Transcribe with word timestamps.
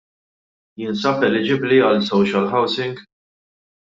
Jinsab 0.83 1.25
eligibbli 1.27 1.77
għal 1.89 2.01
social 2.09 2.49
housing? 2.57 2.99